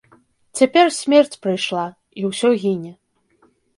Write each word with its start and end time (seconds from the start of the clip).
Цяпер 0.61 0.85
смерць 0.99 1.37
прыйшла, 1.43 1.83
і 2.23 2.25
ўсё 2.31 2.49
гіне. 2.65 2.91